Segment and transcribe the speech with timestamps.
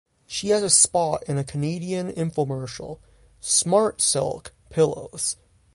[0.25, 2.97] She has a spot in a Canadian infomercial
[3.39, 5.35] "Smartsilk" pillows.